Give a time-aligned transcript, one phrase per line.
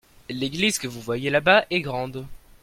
[0.31, 2.25] L'église que vous voyez là-bas est grande.